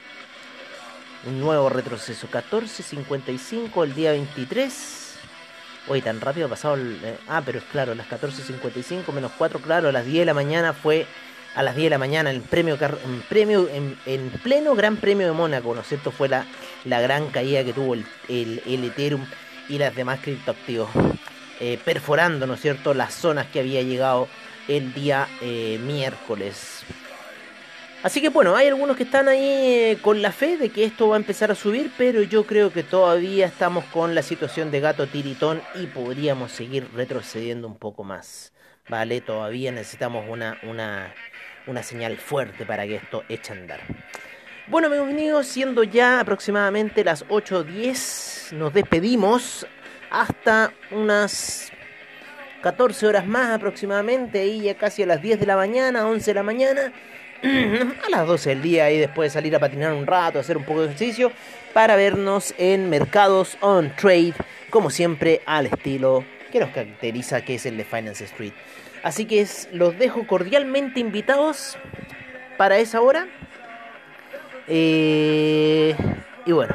un 1.28 1.40
nuevo 1.40 1.70
retroceso. 1.70 2.28
14.55 2.30 3.84
el 3.84 3.94
día 3.94 4.12
23. 4.12 5.16
Hoy 5.90 6.02
tan 6.02 6.20
rápido 6.22 6.48
ha 6.48 6.50
pasado 6.50 6.76
el... 6.76 7.00
Eh, 7.04 7.18
ah, 7.28 7.42
pero 7.46 7.60
es 7.60 7.66
claro, 7.66 7.96
las 7.96 8.10
14.55 8.10 9.12
menos 9.13 9.32
4, 9.38 9.60
claro, 9.60 9.90
a 9.90 9.92
las 9.92 10.06
10 10.06 10.20
de 10.20 10.26
la 10.26 10.34
mañana 10.34 10.74
fue... 10.74 11.06
A 11.56 11.63
las 11.63 11.76
10 11.76 11.86
de 11.86 11.90
la 11.90 11.98
mañana 11.98 12.30
el 12.30 12.42
premio, 12.42 12.78
en, 12.80 13.22
premio 13.22 13.68
en, 14.06 14.30
pleno 14.44 14.76
Gran 14.76 14.98
Premio 14.98 15.26
de 15.26 15.34
Mónaco, 15.34 15.74
¿no 15.74 15.82
es 15.82 15.88
cierto? 15.88 16.12
Fue 16.12 16.28
la, 16.28 16.46
la 16.86 17.02
gran 17.02 17.30
caída 17.30 17.63
que 17.63 17.74
tuvo 17.74 17.96
el, 17.96 18.06
el, 18.28 18.84
Ethereum 18.84 19.26
y 19.68 19.80
las 19.80 19.96
demás 19.96 20.20
criptoactivos. 20.22 20.90
Eh, 21.60 21.80
perforando, 21.84 22.46
¿no 22.46 22.54
es 22.54 22.62
cierto?, 22.62 22.94
las 22.94 23.16
zonas 23.16 23.48
que 23.48 23.62
había 23.62 23.82
llegado 23.82 24.28
el 24.68 24.94
día 24.94 25.28
eh, 25.42 25.80
miércoles. 25.84 26.84
Así 28.04 28.22
que 28.22 28.30
bueno, 28.30 28.56
hay 28.56 28.68
algunos 28.68 28.96
que 28.96 29.04
están 29.04 29.28
ahí 29.28 29.42
eh, 29.42 29.98
con 30.02 30.22
la 30.22 30.32
fe 30.32 30.58
de 30.58 30.70
que 30.70 30.84
esto 30.84 31.10
va 31.10 31.16
a 31.16 31.20
empezar 31.20 31.50
a 31.52 31.56
subir, 31.56 31.92
pero 31.98 32.22
yo 32.22 32.46
creo 32.46 32.72
que 32.72 32.84
todavía 32.84 33.48
estamos 33.48 33.86
con 33.86 34.14
la 34.14 34.22
situación 34.22 34.70
de 34.70 34.80
gato 34.80 35.08
tiritón 35.08 35.62
y 35.76 35.88
podríamos 35.88 36.52
seguir 36.52 36.88
retrocediendo 36.94 37.68
un 37.68 37.78
poco 37.78 38.04
más. 38.04 38.54
¿Vale? 38.88 39.20
Todavía 39.20 39.72
necesitamos 39.74 40.26
una, 40.30 40.58
una, 40.64 41.14
una 41.66 41.84
señal 41.84 42.18
fuerte 42.18 42.66
para 42.66 42.86
que 42.86 42.96
esto 42.96 43.24
eche 43.28 43.52
a 43.52 43.56
andar. 43.58 43.82
Bueno, 44.68 44.88
amigos 44.88 45.48
siendo 45.48 45.84
ya 45.84 46.20
aproximadamente 46.20 47.04
las 47.04 47.26
8.10, 47.28 48.54
nos 48.54 48.74
despedimos 48.74 49.68
hasta 50.10 50.72
unas 50.92 51.72
14 52.62 53.08
horas 53.08 53.26
más 53.26 53.52
aproximadamente, 53.52 54.40
ahí 54.40 54.62
ya 54.62 54.76
casi 54.78 55.04
a 55.04 55.06
las 55.06 55.22
10 55.22 55.40
de 55.40 55.46
la 55.46 55.56
mañana, 55.56 56.08
11 56.08 56.32
de 56.32 56.34
la 56.34 56.44
mañana. 56.44 56.94
a 58.06 58.10
las 58.10 58.28
12 58.28 58.50
del 58.50 58.62
día 58.62 58.91
y 58.91 59.00
después 59.00 59.34
salir 59.34 59.56
a 59.56 59.60
patinar 59.60 59.93
un 59.93 60.08
rato, 60.08 60.39
hacer 60.39 60.58
un 60.58 60.63
poco 60.63 60.82
de 60.82 60.88
ejercicio 60.88 61.32
para 61.73 61.95
vernos 61.95 62.54
en 62.58 62.89
mercados 62.89 63.58
on 63.62 63.93
trade, 63.95 64.34
como 64.69 64.89
siempre 64.89 65.41
al 65.45 65.67
estilo 65.67 66.23
que 66.52 66.60
nos 66.60 66.69
caracteriza 66.69 67.41
que 67.41 67.56
es 67.56 67.65
el 67.65 67.78
de 67.78 67.84
Finance 67.84 68.23
Street. 68.23 68.54
Así 69.04 69.26
que 69.26 69.45
los 69.71 69.97
dejo 69.97 70.26
cordialmente 70.26 71.00
invitados 71.00 71.78
para 72.58 72.78
esa 72.78 73.02
hora. 73.02 73.28
Eh, 74.67 75.95
y 76.45 76.52
bueno, 76.52 76.73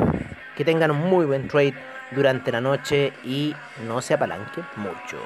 que 0.56 0.64
tengan 0.64 0.90
un 0.90 1.00
muy 1.00 1.26
buen 1.26 1.48
trade 1.48 1.74
durante 2.12 2.52
la 2.52 2.60
noche 2.60 3.12
y 3.24 3.54
no 3.86 4.00
se 4.00 4.14
apalanquen 4.14 4.64
mucho. 4.76 5.18